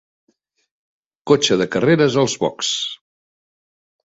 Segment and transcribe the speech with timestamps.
[1.31, 2.73] Cotxe de carreres als boxs.